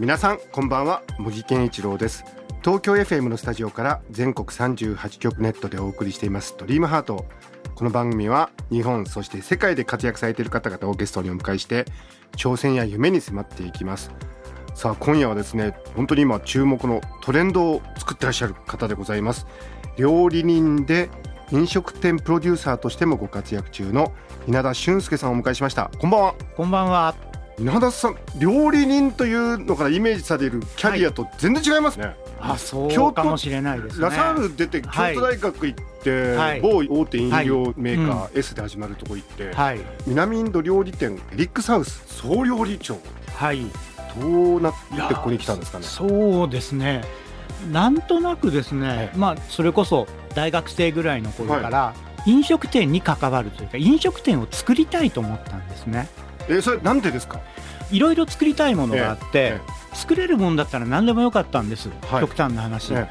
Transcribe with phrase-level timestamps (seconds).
[0.00, 1.04] 皆さんこんばんは。
[1.20, 2.24] 茂木健一郎です。
[2.64, 6.56] 東京 FM のスタジオから全国38局ネットでお送りしています。
[6.58, 7.26] ドリームハート。
[7.76, 11.84] この番組は日本そして世界で活躍されている方々をゲストにお迎えして
[12.36, 14.10] 挑戦や夢に迫っていきます。
[14.74, 19.46] さあ今夜はですね本当に今注目のトレンドを作ってらっしゃる方でございます。
[19.96, 21.08] 料理人で
[21.52, 24.12] 飲食店プロデューサーとしてもご活躍中の
[24.48, 25.88] 稲田俊介さんをお迎えしました。
[26.00, 26.34] こんばんは。
[26.56, 27.33] こんばんは。
[27.58, 34.02] 稲田さん料理人というのからイメージされるキャリアと全然違いますね、あ、そ京都うかもしれないですね。
[34.04, 39.80] ラサール出て京はい都大学行って、はい某大手飲料メーカはー S で始まるとこ行って、はい。
[40.06, 42.98] 南インド料理店エリックサウス総料理長。
[43.34, 43.66] はい。
[44.20, 44.74] どうなっ
[45.08, 45.84] てここに来たんですかね。
[45.84, 47.02] そうですね。
[47.72, 51.94] なんとなくですね、まあそれこそ大学生ぐらいの頃から、
[52.26, 56.08] 飲食店に関わるというか飲食店を作りたいと思ったんですね。
[56.48, 57.40] えそれなんでですか？
[57.90, 59.60] いろいろ作りたいものがあって、え
[59.92, 61.88] 作れるもんだったら何でもよかったんです。
[62.10, 62.20] はい。
[62.22, 63.06] 極端な話、え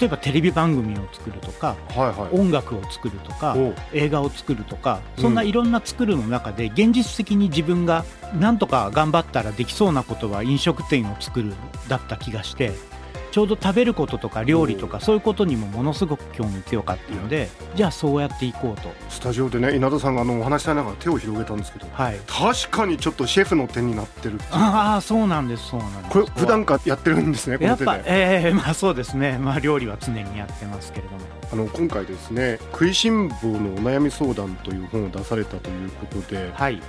[0.00, 2.38] 例えばテレビ番組を作るとか、はいはい。
[2.40, 3.56] 音楽を作るとか、
[3.92, 5.22] 映画を作るとかうん。
[5.22, 8.04] そんないろんな作るの中で現実的に自分が
[8.38, 11.54] なんとか頑張ったらできそうなことは飲食店を作る
[11.88, 12.72] だった気がして
[13.36, 18.90] ちょうど食べることとか料理とかそういうことにもものすごく興味強かったのでじゃあそうやっていこうと。
[19.10, 22.18] スタジオでね稲田さんがあのお話しされながら手を広げたんですけどはい。
[22.26, 26.10] 確かにちょっとシェフの手になってるああそうなんですそうなんです。
[26.12, 28.04] これ普段からやってるんですねこやっぱの手で。
[28.08, 29.36] ええまあそうですね。
[29.36, 31.18] まあ料理は常にやってますけれども。
[31.52, 36.80] あの今回ですね「食いしん坊のお悩み相談」という本を出されたということではい。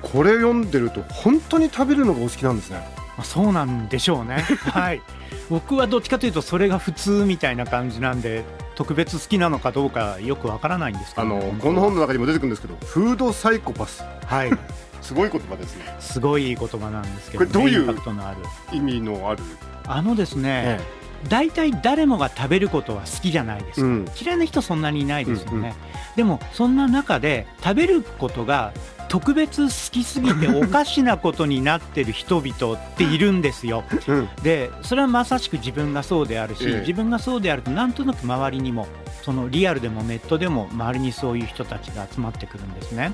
[0.00, 4.44] これ読んでると本当に食べるのがお好きなんですねまあ、そうなんでしょうね。
[4.72, 5.02] はい。
[5.48, 8.44] 僕はどっちかというとそれが普通みたいな感じなんで
[8.76, 14.50] 特別好きなのかどうかよくわからないんですけあのどね、この本の中にも出てくるんですけどフードサイコパスはい。
[15.02, 18.36] すごい言葉ですねすごい言葉なんですけど、これどういうインパクトのある。
[18.70, 19.42] 意味のある、
[19.86, 20.80] あのですね、え
[21.28, 23.86] 大体誰もが食べることは好きじゃないですか。
[23.86, 25.56] うん嫌いな人そんなにいないですよね。
[25.56, 25.72] うんうん
[26.16, 28.72] でもそんな中で食べることが
[29.10, 33.82] 特別好きすぎておかしなことになってる人々っているんですよ。
[34.06, 38.86] うんでそれはまさしく自分がそうであるし、ええ自分がそうであるとなんとなく周りにも
[39.22, 43.12] そのリアルでもネットでも周りにそういう人たちが集まってくるんですね。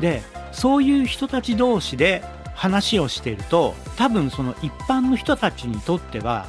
[0.00, 0.20] で
[0.50, 2.24] そういう人たち同士で
[2.56, 6.46] 話をしていると多分その一般の人たちにとっては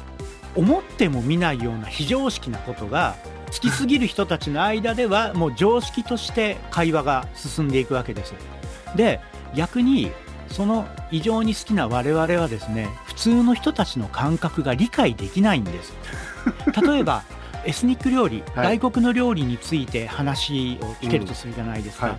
[0.56, 3.14] 思っても見ないような非常識なことが
[3.52, 8.57] 好きすぎる人たちの間ではもう常識として会話が進んでいくわけです。
[8.96, 9.20] で
[9.54, 10.12] 逆に
[10.48, 15.92] その異常に好きな我々はですね普通の人たちの感覚が理解できないんです。
[16.82, 17.22] 例えば
[17.64, 18.78] エスニック料理、はい。
[18.78, 22.18] 外国の料理について話を聞けるとするじゃないですか、うんは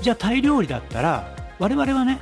[0.00, 2.18] じゃあタイ料理だったら我々はね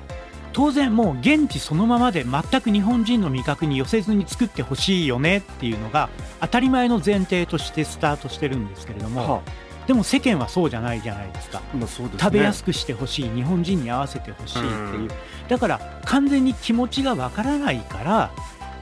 [0.53, 6.09] 当然もう現地そのままで全く日本人の味覚に寄せずに作ってほしいよねっていうのが
[6.41, 9.43] 当たり前の前提としてスタートしてるんですけれども、は
[9.87, 11.61] でも世間はそうじゃないじゃないですか。
[11.75, 12.21] まあそうですね。
[12.21, 15.01] 食べやすくしてほしい日本人に合わせてほしいっていう。
[15.01, 15.09] うん。
[15.49, 18.31] だから完全に気持ちがわからないから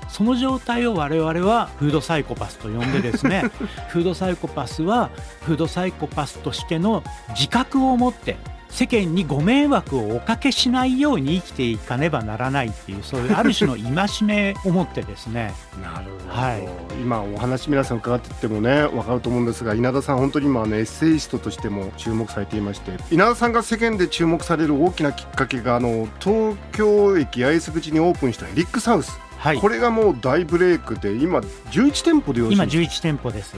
[0.08, 3.44] その状態を我々はフードサイコパスと呼んでですね
[3.88, 8.36] フードサイコパスはフードサイコパスとしての自覚を持って
[8.72, 15.52] 世間にご迷惑をおかけしないように生きていかねばならないっていうそういうある種の戒めを持ってですね。
[15.82, 16.66] なるほど、はい。
[17.00, 29.60] 今お話皆さん伺ってってもね分かると思うんですが稲田さん本当に今あのエッセイストとしても注目されていまして稲田さんが世間で注目される大きなきっかけがあの東京駅八重洲口にオープンしたエリックサウス、はい。
[29.60, 33.54] これがもう大ブレイクで今11店舗でよろしい今ですか？11店舗です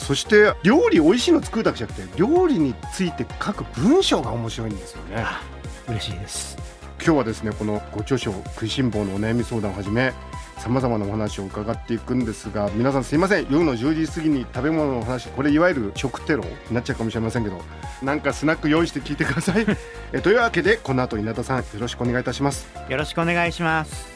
[0.00, 5.16] そして料理美味しいの作るだけじゃなくて料理について書く文章が面白いんですよね。
[5.18, 5.42] あ
[5.88, 6.56] 嬉しいです。
[7.02, 10.12] 今日はですねこのご著書「食いしん坊のお悩み相談」をはじめ
[10.58, 13.46] さまざまなお話を伺っていくんですが皆さんすいません。
[13.50, 17.60] 夜の10時過ぎに食べ物の話これいわゆる食テロになっちゃうかもしれませんけど
[18.02, 19.66] なんかスナック用意して聞いてください。
[20.12, 22.66] えというわけでこの後稲田さんよろしくお願いいたします。
[22.88, 24.06] よろしくお願いします。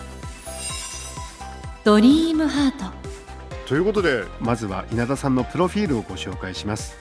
[1.85, 3.14] ドリームハート
[3.67, 6.97] ということでまずは稲田さんのプロフィールをご紹介します。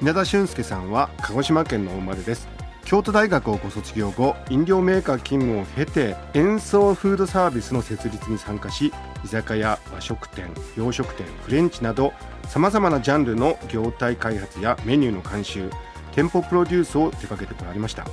[0.00, 2.48] 稲田俊介さんは鹿児島県のお生まれです。
[2.86, 8.92] 京都大学をご卒業後飲料メーカー勤務を経て演奏フードサービスの設立に参加し
[9.24, 12.12] 居酒屋和食店洋食店フレンチなど
[12.48, 15.68] さまざまなジャンルの業態開発やメニューの監修
[16.12, 18.06] 店舗プロデュースを手掛けてこられました。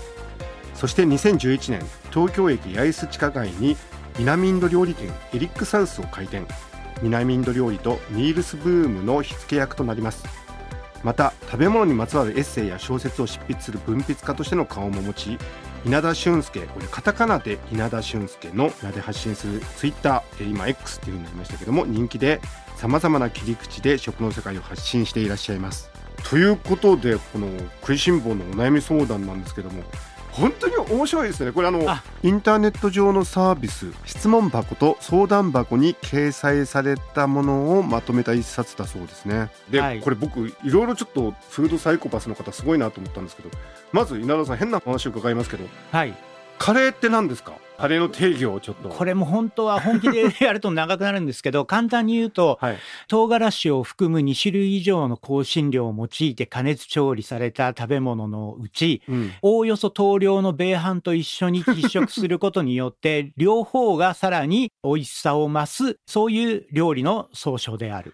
[0.73, 3.77] そして2011年東京駅八重洲地下街に
[4.17, 6.47] 南インド料理店エリックサウスを開店。
[7.01, 10.43] 南インド料理とミールスブームの火付け役となります。
[11.03, 15.37] また食べ物にまつわるエッセイや小説を執筆する文筆家としての顔も持ち
[15.85, 22.39] 稲田俊介これカタカナで稲田俊介の名で発信するツイッター今 X っていう風になりましたけども人気で
[22.77, 25.89] さまざまな切り口で食の世界を発信していらっしゃいます。
[26.29, 27.49] ということでこの
[27.81, 29.83] 食いしん坊のお悩み相談なんですけども
[30.33, 31.51] 本当に面白いですね。
[31.51, 32.03] これあのあ。
[32.23, 39.49] インターネット上のサービス質問箱と相談箱に掲載されたものをまとめた一冊だそうですね。
[39.69, 40.01] で、はい。
[40.01, 43.49] これ僕いろいろちょっとフードサイコパスの方すごいなと思ったんですけど
[43.91, 46.13] まず稲田さん変な話を伺いますけどはい。
[46.57, 47.53] カレーって何ですか？
[47.77, 52.77] カレーの定義をちょっとこれも本当は本気でやると長くなるんですけど 簡単に言うとはい
[53.07, 68.13] 唐辛子を含む2種類以上の香辛料を用いて加熱調理された食べ物のうちうんおおよそ等量の米飯と一緒に喫食することによって 両方がさらに美味しさを増すそういう料理の総称である。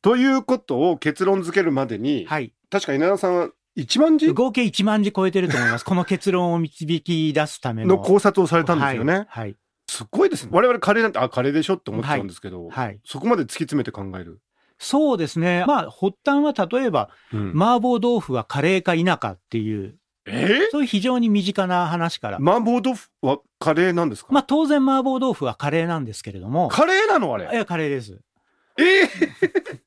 [0.00, 2.52] ということを結論付けるまでに、はい。
[2.70, 4.32] 確か稲田さんは1万字？
[4.32, 5.84] 合計1万字超えてると思います。
[5.86, 7.96] この結論を導き出すための。
[7.96, 9.26] の考察をされたんですよね、はい。
[9.28, 9.56] はい。
[9.90, 14.40] すごいですね我々カレーなんてあカレーでしょって思っちゃうんですけど、はいそこまで突き詰めて考える、
[14.78, 15.64] そうですね。
[15.66, 19.96] まあ、発端は例えば、うん麻婆豆腐はカレーか否かっていう、
[20.26, 20.68] え？
[20.70, 22.38] そういう非常に身近な話から。
[22.38, 26.68] ー、麻婆豆腐はカレーなんですか、まあ、当然麻婆豆腐はカレーなんですけれども。
[26.68, 27.32] カレーなの？
[27.32, 28.20] あれいや、カレーです。
[28.76, 29.80] えー、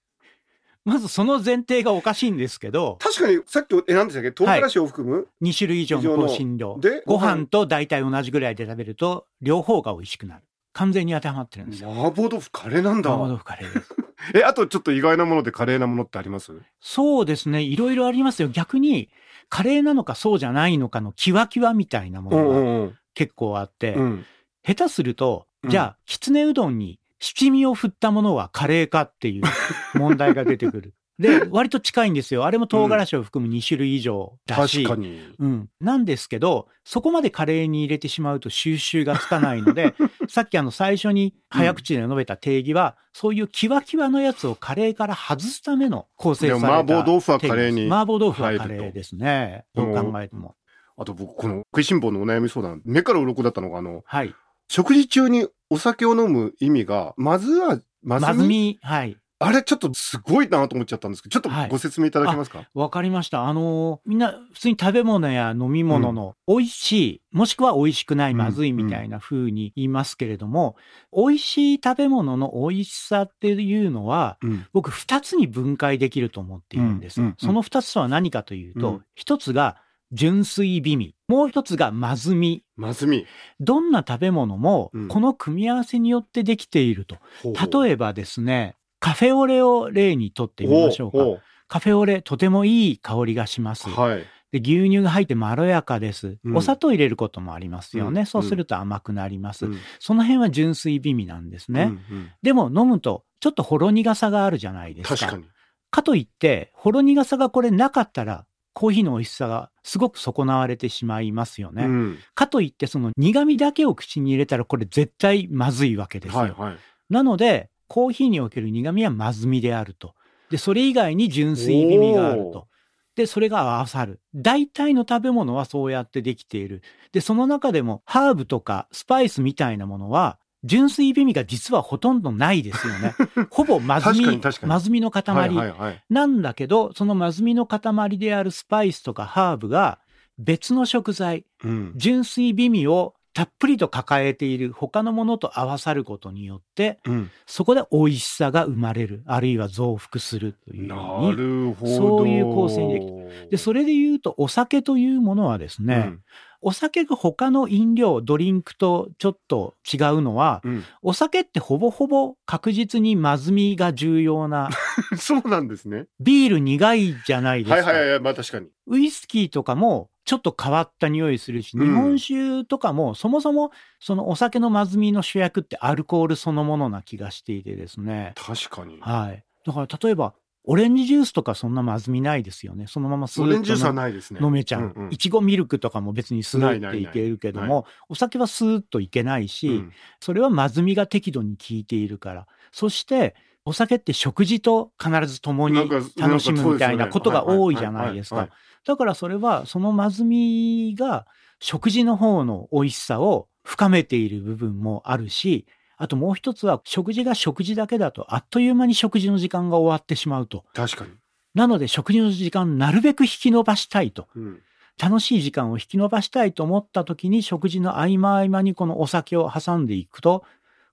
[0.84, 4.32] まずその前提がおかしいんですけど、確かにさっきえ何でしたっけ？
[4.32, 6.78] 唐辛子を含む、2種類以上の香辛料。
[6.80, 10.44] でご飯と大体同じぐらいで食べると、両方が美味しくなる。
[10.74, 11.92] 完全に当てはまってるんですよ。
[11.92, 13.96] 麻婆豆腐カレーなんだ麻婆豆腐カレーです。
[14.36, 16.54] えあとちょっと意外なものでカレーなものってあります？
[16.80, 17.62] そうですね。
[17.62, 18.48] いろいろありますよ。
[18.48, 19.10] 逆に、
[19.50, 24.26] カレーなのかそうじゃないのかのキワキワみたいなもうんうのがんうん結構あって、うん
[24.66, 29.44] 下手すると、うんじゃあ、きつねうどんに七味を振ったものはカレーかっていう
[29.96, 30.94] 問題が出てくる。
[31.20, 32.46] で、割と近いんですよ。
[32.46, 34.84] あれも唐辛子を含む2種類以上だし。
[34.84, 35.70] 確かにうん。
[35.80, 39.94] なんですけど、そこまでカレーに入れてしまうと収集がつかないので、
[40.28, 49.66] さっきあの最初に早口で述べた定義は、そういうキワキワのやつをカレーから外すための構成された麻婆豆腐はカレーに麻婆豆腐はカレーですね。
[49.76, 50.56] どう考えても。
[50.98, 54.34] あと僕この食いしん坊のお悩み相談目から鱗だったのがあのはい。
[54.72, 59.18] 食事中にお酒を飲む意味がまずはまずまずみ、はい。
[59.44, 61.68] あれちょっとすごいなと思っちゃったんですけどちょっはい。
[61.68, 63.48] とご説明いただけますか、わかりました。
[63.48, 70.78] あのーみんな普通に食べ物や飲み物の美味しい、もしくは美味しくない、うんまずいみたいな風に言いますけれども、
[71.12, 74.66] 美味しい食べ物の美味しさっていうのは、うん。
[74.72, 77.20] 僕二つに分解できると思っているんです。
[77.20, 77.38] うんうんうん。
[77.40, 79.06] その二つとは何かというと、うん。
[79.16, 79.76] 一つが
[80.12, 82.64] 純粋美味、もう一つがまずみ。
[82.76, 83.26] まずみ
[83.60, 87.18] どんな食べ物もうんこの組み合わせによってできていると。
[87.46, 91.18] え例えばですね、カフェオレを例にとってみましょうか。
[91.18, 93.90] ほカフェオレとてもいい香りがします。
[93.90, 98.22] うはいで牛乳が入ってまろやかです、うんお砂糖入れることもありますよね。
[98.22, 101.84] うんそうすると甘くなります、うんその辺は純粋美味なんですね。
[101.84, 105.16] うんうんでも飲むとちょっとほろ苦さがあるじゃないですか。
[105.16, 105.46] 確かに
[105.92, 111.86] かといって、ほろ苦さがこれなかったら、コーヒーの美味しさがすごく損なわれてしまいますよね。
[111.86, 116.40] うんかといって、その苦味だけを口に入れたらこれ絶対まずいわけですよ。
[116.40, 116.78] はいはい
[117.12, 120.16] なので、コーヒーにおける苦味はまずみであると。
[120.50, 122.70] で、それ以外に純粋美味があると。
[123.16, 124.22] で、それが合わさる。
[124.34, 126.82] 大体の食べ物はそうやってできている。
[127.12, 133.16] で、その中でもハーブとかスパイスみたいなものは、純粋美味が実はほとんどないですよね。
[133.50, 135.24] ほぼまずみまずみの塊。
[135.36, 140.00] はいはいはいなんだけど、そのまずみの塊であるスパイスとかハーブが
[140.38, 147.32] 別の食材、うん純粋美味をたっぷりと抱えている他のものと合わさることによって、うん。
[147.46, 151.38] そこで美味しさが生まれる、あるいは増幅するというよなうに。
[151.38, 156.20] るほどそういう構成にできで、それで言うと、お酒というものはですね、うん。
[156.64, 160.84] お酒が他の飲料、ドリンクとちょっと違うのは、うん。
[161.02, 164.70] お酒ってほぼほぼ確実にまずみが重要な、
[165.18, 166.06] そうなんですね。
[166.20, 167.90] ビール苦いじゃないですか。
[167.90, 168.68] はいはいはいまあ確かに。
[168.88, 178.34] ウイスキーとかもちょっと変わった匂いするし、うん日本酒とかもそもそもそのお酒のまずみの主役ってアルコールそのものな気がしていてですね。
[178.36, 179.44] 確かにはい。
[179.66, 182.86] だから例えばオレンジジュースとかそんなまずみないですよね。
[182.88, 184.40] そのままスーッとオレンジジュースはないですね。
[184.44, 184.94] 飲めちゃう。
[185.10, 192.48] いちごミルクとかも別にスーッていけるけども、お酒はスーッといけないし、うんそれはまずみが適度に効いているから。
[192.72, 198.50] そして、お酒って食事と必ず共に楽しむみたいなことが多いじゃはないですか。
[198.86, 201.28] だからそれは、そのまずみが
[201.60, 210.66] 食事の方の美味しさを深めている部分もあるし、あともう一つは食事が食事だけだとあっという間に食事の時間が終わってしまうと。
[210.74, 211.12] 確かに。
[211.54, 214.28] なので食事の時間なるべく引き延ばしたいと。
[214.36, 214.62] うん
[215.02, 220.44] 楽しい時間を引き延ばしたいと思った時に食事の合間合間にこのお酒を挟んでいくと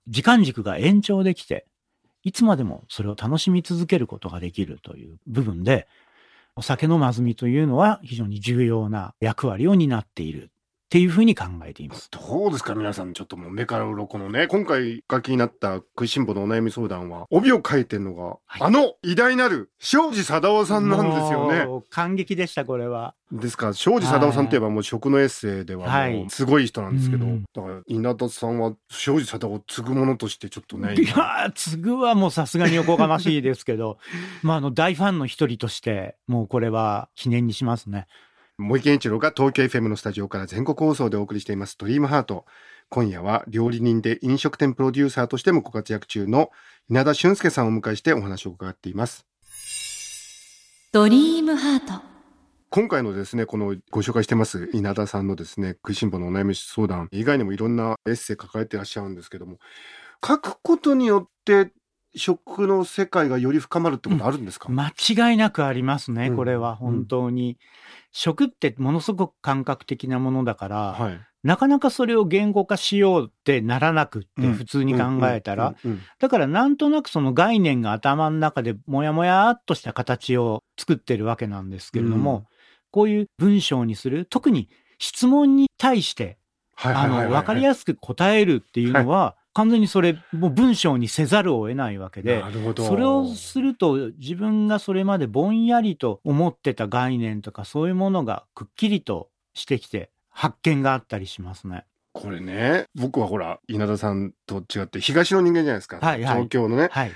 [0.07, 1.67] 時間軸が延長できて
[2.23, 5.87] いつまでもそれを楽しみ続けることができるという部分で
[6.55, 10.51] お酒のまずみというのは非常に重要な役割を担っている。
[10.89, 12.09] っていうふうに考えています。
[12.09, 21.67] どうですか皆さんちょっともう目から鱗のね今回書きになった食いしん坊のお悩み相談は帯を書いてるのが、はいあの偉大なる庄司貞夫さんなんですよね。
[21.91, 23.13] 感激でしたこれは。
[23.31, 23.67] ですか？
[23.67, 33.99] ら庄司貞夫さんといえばもう食のエッセイでははいもうすごい人なんですけど、うんだから稲田さんは庄司貞夫を継ぐものとしてちょっとねいやー、継ぐはもうさすがにおこがましいですけど、
[34.41, 38.07] まあ、あの、大ファンの一人として、もうこれは記念にしますね。
[38.61, 42.45] 森健一郎が東京 FM のスタジオから全国放送でお送りしています「ドリームハート。
[42.89, 46.51] 今夜は料理人で飲食店プロデューサーとしてもご活躍中の
[46.89, 49.25] 稲田俊介さんをお迎えしてお話を伺っています。
[50.91, 52.03] ドリームハート。
[52.69, 57.07] 今回のですねこのご紹介してます稲田さんのですね食いしん坊のお悩み相談。
[57.13, 59.57] 以外にもいろんなエッセイ書かれてらっしゃるんですけども
[60.21, 61.71] 書くことによって
[62.15, 66.35] 食の世界がより深まるってことあるんですか、間違いなくありますね、うん。
[66.35, 66.75] これは。
[66.75, 67.57] 本当に。
[68.11, 71.19] 食ってものすごく感覚的なものだから、はい。
[71.43, 74.53] なかなかそれを言語化しようってならなくって、うん。
[74.53, 75.91] 普通に考えたら、うん。
[75.91, 76.01] うん。
[76.19, 82.43] だからなんとなくその概念が頭の中でもやもやっとした形を作ってるわけなんですけれども、うん。
[82.91, 86.39] こういう文章にする、特に質問に対して、
[86.75, 87.33] あの、はいはいはいはい。
[87.33, 92.85] わかりやすく答えるっていうのは、完全にそれ、もう文章にせざるを得ないわけでな、るほど。
[92.85, 101.83] それをすると自分がそれまでぼんやりと思ってた概念とかそういうものがくっきりとしてきて発見があったりしますね。
[102.13, 106.33] これね僕はほら稲田さんと違って東の人間じゃないですか、はいはい。
[106.35, 106.87] 東京のね。
[106.89, 107.11] はい。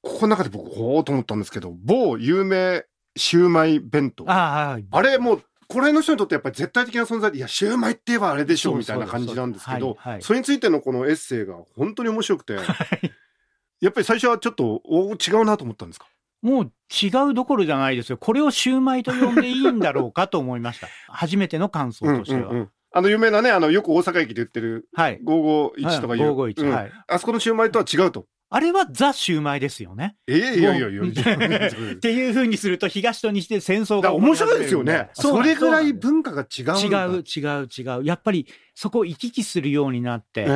[0.00, 2.84] ここの中で僕ほうと思ったんですけど某有名
[3.16, 4.30] シューマイ弁当。
[4.30, 4.86] ああ、はい。
[4.88, 16.06] あれもうこの辺の人にとってやっぱり絶対的な存在でいやシューマイって言えばあれでしょそうみたいな感じなんですけどそれについてのこのエッセイが本当に面白くてやっぱり最初はちょっとお違うなと思ったんですか？
[16.40, 16.72] もう
[17.02, 18.16] 違うどころじゃないですよ。
[18.16, 20.88] これをシューマイと呼んでいいんだろうかと思いました。
[21.12, 22.42] 初めての感想としては。
[22.42, 25.20] うんうんうんあの有名なねあのよく大阪駅で売ってるはい。
[25.22, 26.92] 551とかいう、はい551うんはい。
[27.06, 30.16] あそこのシューマイとは違うとあれはザ・シューマイですよね。
[30.26, 35.10] ええいやいやいやっていう風にすると東と西で戦争が面白いですよね。
[35.12, 36.64] それぐらい文化が違う。
[36.78, 38.04] 違う違う違う。
[38.04, 38.46] やっぱり
[38.80, 40.46] そこを行き来するようになって、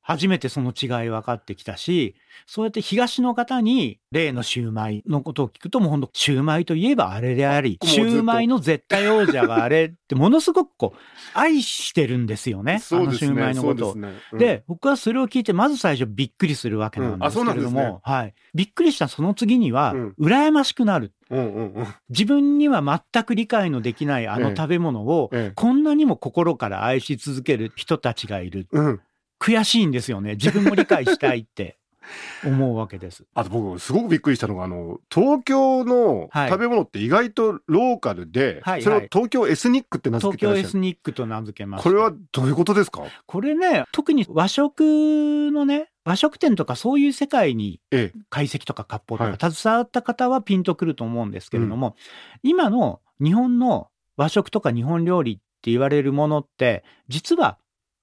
[0.00, 2.14] 初めてその違い分かってきたし、
[2.46, 10.98] そうやって東の方に例のシューマイのことを聞くともう本当シューマイといえばあれであり、シューマイの絶対王者があれって ものすごくこう
[11.34, 12.72] 愛してるんですよえね。
[12.72, 13.52] あのシューマね。
[13.52, 18.34] イのことをで僕はそれを聞いて、まず最初びっくりするわけなんですけれども、はい。
[18.54, 21.12] びっくりしたその次にはうん、羨ましくなる。
[21.30, 21.86] うんうんうん。
[22.10, 22.82] 自分には
[23.12, 28.66] 全く理解のできないあのええ食べ物を、ええこんなにも心から愛し続ける人たちがいる。
[28.72, 29.00] うん。
[29.40, 30.32] 悔しいんですよね。
[30.32, 31.79] 自分も理解したいって
[32.44, 33.24] 思うわけです。
[33.34, 40.80] あと僕すごくびっくりしたのがあの東京のはい食べ物って意外とローカルで、はいはいそれを東京エスニックって名付東京エスけてらっしゃる。
[40.80, 41.90] ニックと名付けました。
[41.90, 43.02] これはどういうことですか？
[43.26, 48.18] これね、特に和食のね、和食店とかそういう世界にええ。
[48.30, 51.96] 解析とか割烹はいとか携わった方はピンとくると思うんですけれども、
[52.42, 57.58] 今の日本の和食とか日本料理って言われるものって、実は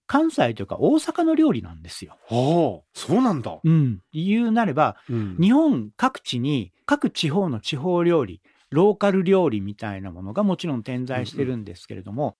[0.07, 2.17] 関西というか大阪の料理なんですよ。
[2.29, 3.59] ああ、そうなんだ。
[3.63, 3.99] うん。
[4.11, 12.37] 言うなれば、うん日本各地に各地方の地方料理、ローカル料理みたいなものがもちろん点在してるんですけれども、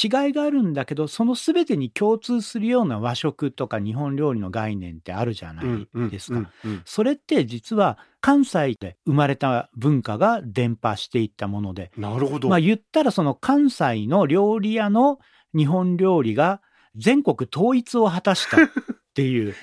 [0.00, 6.38] 違いがあるんだけど、その全てに共通するような和食とか日本料理の概念ってあるじゃないですか。
[6.38, 12.48] うんうんうんそれって実は関西で生まれた文化が伝播していったもので、なるほど。
[12.48, 15.18] まあ言ったらその関西の料理屋の
[15.56, 16.60] 日本料理が
[16.98, 18.68] 全国統一を果たしたっ
[19.14, 19.54] ていう、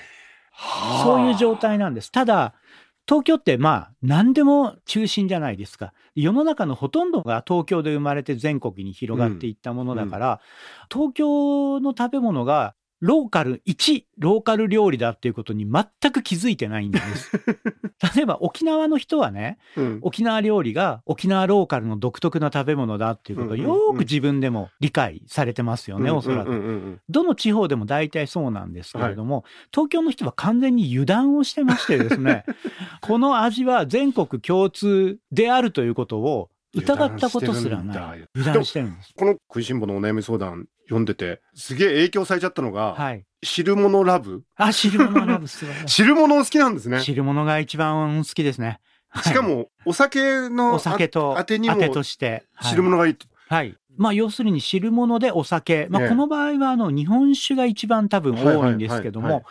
[0.50, 2.10] はあそういう状態なんです。
[2.10, 2.54] ただ、
[3.08, 5.92] 東京ってまあ何でも中心じゃないですか。
[6.14, 10.40] 世の中のほとんどが東京で生まれて全国に広がっていったものだから、
[10.92, 17.30] 東京の食べ物がローカル、一ローカル料理だっていうことに全く気づいてないんです。
[18.16, 26.50] 例えば沖縄の人はね、うん沖縄料理が沖縄ローカルの独特な食べ物だっていうことをよーく自分でも理解されてますよね、おそらく。
[26.50, 32.44] うんうんうんうんどの地方でも大体そうなんですけれども、東京の人は完全に油断をしてましてですね、
[33.00, 37.96] この味は全国共通であるということを疑ったことすらない。
[37.96, 39.12] 油油断してるんです。
[39.16, 43.24] この食いしん坊のお悩み相談読んでてすげえ影響されちゃったのが、はい。
[43.42, 47.00] 汁物ラブあ、汁物ラブ素晴らし汁物好きなんですねい。
[47.02, 48.80] 汁物が一番好きですね。
[49.08, 52.44] はいしかもお酒のお酒とあ当てにもとして。
[52.54, 53.76] はい汁物がいいって、はい。
[53.96, 55.86] まあ要するに汁物でお酒。
[55.90, 59.44] まええあこの場合はあの日本酒が一番多分多いんですけども、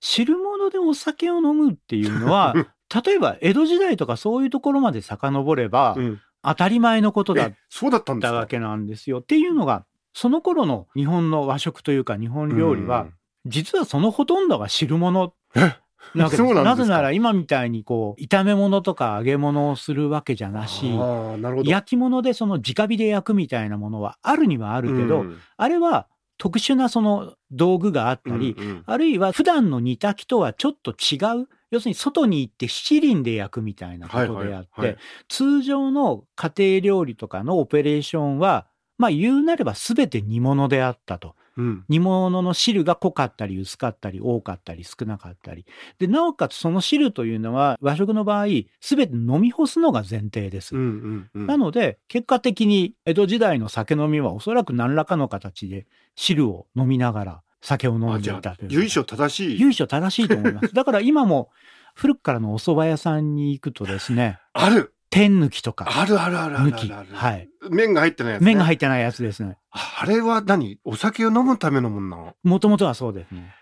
[0.00, 2.54] 汁物でお酒を飲むっていうのは、
[3.04, 9.18] 例えば江戸時代とかそういうところまで遡ればうん当たり前のことだっえそうだったんですかたわけなんですよ。
[9.18, 9.84] っていうのが、
[10.20, 13.06] その頃の日本の和食というか日本料理は、
[13.46, 15.32] 実はそのほとんどが汁物。
[15.54, 15.76] え？
[16.12, 16.42] なわけです。
[16.42, 16.62] なんですか？
[16.64, 25.38] なぜなら今みたいにこう、炒め物とか揚げ物をするわけじゃなし、な焼き物でその直火で焼くみたいなものはあるにはあるけど、うん。
[25.56, 28.82] あれは特殊なその道具があったり、うんうん。
[28.86, 34.96] あるいは普段の煮炊きとはちょっと違う、要するに外に行って七輪で焼くみたいなことであって、はいはいはい。
[35.28, 38.66] 通常の家庭料理とかのオペレーションは、
[38.98, 41.34] まあ言うなれば全て煮物であったと。
[41.56, 45.66] うん煮物の汁が濃かったり薄かったり多かったり少なかったり。
[45.98, 50.76] で、なおかつその汁というのは和食の場合、全て飲み干すのが前提です。
[50.76, 58.72] うんうんうんなので、結果的に江戸時代の酒飲みはおそらく何らかの形で汁を飲みながら酒を飲んでいたという。
[58.72, 60.72] 由緒正しい由緒正しいと思います。
[60.74, 61.50] だから今も
[61.94, 67.48] 古くからのお蕎麦屋さんに行くとですね、ある天抜きとか、あるあるあるある抜き、あるはい。
[67.70, 69.58] 麺が入ってないやつ、ね、麺が入ってないやつですね。
[69.70, 70.78] あれは何？
[70.84, 72.34] お酒を飲むためのもんなの？
[72.42, 73.26] もともとはそうで。
[73.28, 73.54] すね。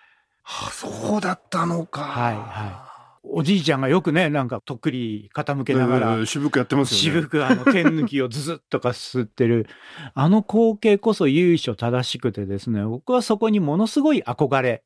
[0.45, 2.03] あそうだったのか。
[2.03, 2.87] はいは
[3.29, 7.21] おじいちゃんがよくね、なんかとっくり傾けながら、うん渋くやってますよね。
[7.21, 9.67] 渋くあの天抜きをズズッとか吸ってる、
[10.15, 14.85] あの光景こそ由緒正しくてですね、僕はそこにものすごい憧れ、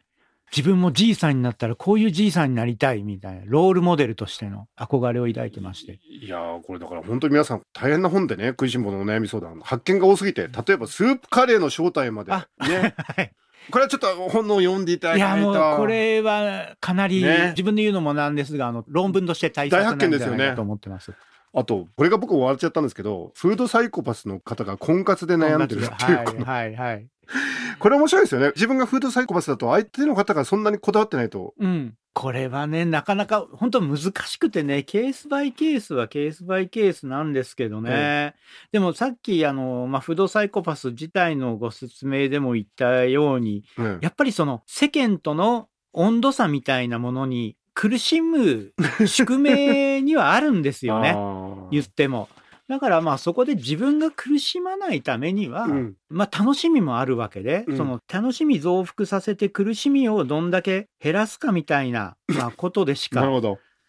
[0.54, 6.01] 自分もじいさんになったらこういうじいさんになりたいみたいな、ロールモデルとしての憧れを抱いてまして。
[6.09, 13.33] いやーこれだから本当に皆さん大変な本でね食いしん坊のお悩み相談発見が多すぎて例えばスープカレーの正体まであね はい。
[13.70, 21.12] これはちょっと本を読んでいただいやきないともうこれはかなりね自分で言うのもなんですが、あの論文として大切なんじゃないかと思ってます。
[21.53, 27.07] あとこれが僕笑っちゃったんですけどフードサイコパスの方が婚活で悩んでるっていうはいはいはい。
[27.79, 31.95] これ面白いですよね自分がフードサイコパスだと相手の方がそんなにこだわってないとうん。
[32.12, 38.35] これはね、なかなか本当難しくてね、ケースバイケースはケースバイケースなんですけどね。
[38.73, 48.73] でもさっき、あの、まあ、フードサイコパス自体のご説明でも言ったように、うんやっぱりその世間との温度差みたいなものに苦しむ
[49.07, 51.12] 宿命にはあるんですよあね。
[51.16, 52.29] ー言っても。
[52.70, 63.28] だからまあそこで自分が苦しまないためには、うんまあ楽しみもあるわけで、うんその楽しみ増幅させて苦しみをどんだけ減らすかみたいな、 まあことでしか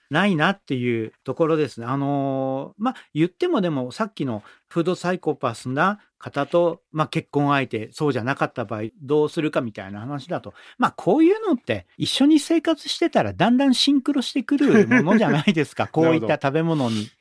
[0.09, 1.85] ないなっていうところですね。
[1.85, 15.85] あのーまあ言ってもでもさっきのフードサイコパスな方と、まあ結婚相手、そうじゃなかった場合どうするかみたいな話だと、まあこういうのって一緒に生活してたらだんだんシンクロしてくるものじゃないですか。
[15.93, 17.11] こういった食べ物に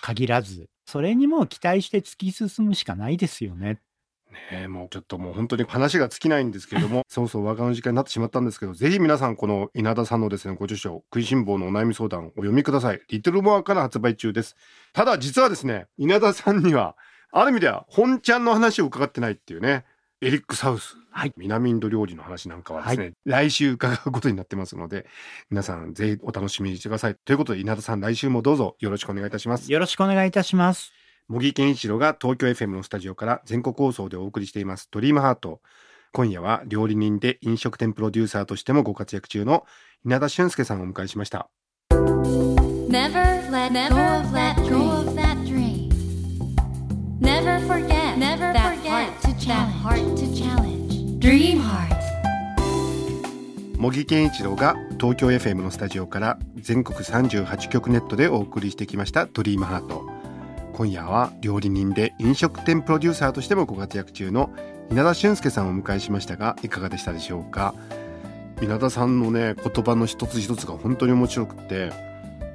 [0.00, 0.70] 限らず。
[0.88, 3.78] それにも期待して突き進むしかないですよね。
[4.30, 14.56] ねえもうちょっともう本当に話が尽きないんですけれども そうそうお別れの時間になってしまったんですけどぜひ皆さんこの稲田さんのですねご著書食いしん坊のお悩み相談をお読みくださいリトルモアから発売中です
[14.94, 16.96] ただ実はですね稲田さんには
[17.32, 19.84] ある意味では本ちゃんの話を伺ってないっていうね
[20.20, 21.32] エリック・サウス、はい。
[21.36, 25.06] 南インド料理の話なんかはですね、来週伺うことになってますので
[25.48, 27.16] 皆さんぜひお楽しみにしてください。
[27.24, 29.70] ということで稲田さん来週もどうぞよろしくお願いいたします。
[29.70, 30.92] よろしくお願いいたします。
[31.28, 35.60] 茂木健一郎が東京 FM のスタジオから全国放送でお送りしていますドリームハート。
[36.12, 39.66] 今夜は料理人で飲食店プロデューサーとしてもご活躍中の
[40.04, 41.48] 稲田俊介さんをお迎えしました。
[42.90, 45.88] Never let go of that dream.
[47.20, 48.82] Never forget Never challenge.
[48.82, 51.18] That heart to challenge.
[51.20, 51.96] Dream heart.
[53.78, 60.06] 茂木健一郎が東京 FM のスタジオから全国38局ネットでお送りしてきましたドリームハート
[60.74, 64.50] 今夜は料理人で飲食店プロデューサーとしてもご活躍中の
[64.90, 67.74] 稲田俊介さんをお迎えしましたがいかがでしたでしょうか？
[68.60, 71.90] 稲田さんのね言葉の一つ一つが本当に面白くって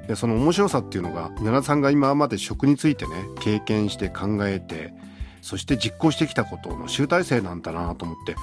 [0.06, 4.94] でその面白さっていうのが稲田さんが今まで食についてね経験して考えて
[5.44, 8.34] そして実行してきたことの集大成なんだなと思って。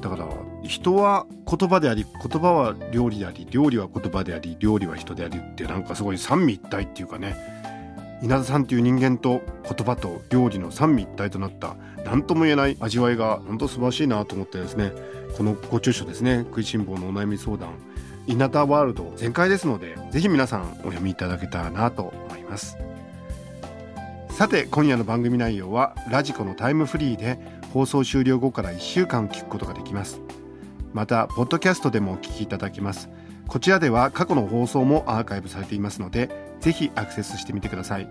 [0.00, 0.28] だから
[0.62, 7.36] 人は言葉であり言葉は料理であり料理は言葉であり料理は人でありってなんかすごい三位一体っていうかね。
[8.22, 14.92] 稲田さんという人間と言葉と料理の三位一体となった何とも言えない味わいが本当素晴らしいなと思ってですね。
[15.36, 16.38] このご著書ですね。
[16.50, 17.70] 食いしん坊のお悩み相談。
[18.28, 22.76] 稲田ワールド全開ですのでぜひ皆さんお読みいただけたらなと思います。
[24.38, 27.40] さて今夜の番組内容はラジコのタイムフリーで
[27.74, 30.20] 放送終了後から1週間聞くことができます。
[30.92, 33.08] またポッドキャストでもお聞きいただけます。
[33.48, 38.08] こちらでは過去の放送もアーカイブされていますのでぜひアクセスしてみてください。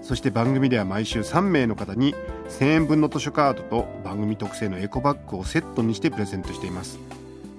[0.00, 2.14] そして番組では毎週3名の方に
[2.48, 6.98] 1000円分の図書カードと番組特製のエコバッグをセットにしてプレゼントしています。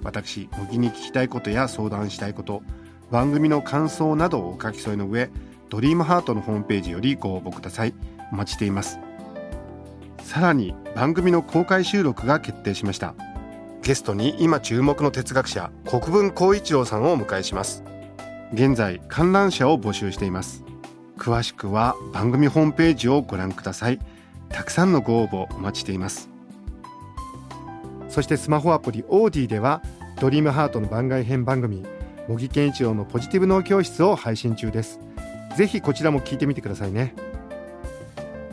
[0.01, 2.63] 私茂木に聞きたいことや相談したいこと
[3.11, 5.29] 番組の感想などをお書き添えの上
[5.71, 7.93] ドリームハートのホームページよりご応募ください。
[8.33, 8.99] お待ちしています。
[10.21, 13.15] さらに番組の公開収録が決定しました。
[13.81, 17.85] ゲストに今注目の哲学者国分光一郎さんをお迎えします。
[18.51, 20.65] 現在観覧車を募集しています。
[21.17, 23.99] 詳しくは番組ホームページをご覧ください。
[24.49, 26.29] たくさんのご応募お待ちしています。
[28.09, 29.81] そしてスマホアプリオーディでは
[30.19, 31.85] ドリームハートの番外編番組
[32.27, 34.99] 茂木健一郎のポジティブ脳教室を配信中です。
[35.55, 37.13] ぜひこちらも聞いてみてくださいね。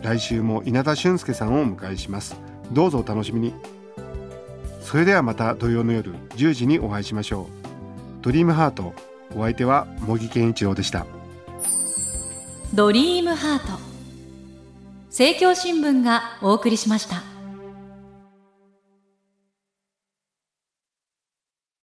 [0.02, 2.36] 来週も稲田俊介さんをお迎えします。
[2.72, 3.54] どうぞお楽しみに。
[4.80, 7.46] それではまた土曜の夜10時にお会いしましょう。
[8.22, 8.94] ドリームハート。
[9.36, 11.06] お相手は茂木健一郎でした。
[12.74, 13.78] ドリームハート。
[15.08, 17.37] 政教新聞がお送りしました。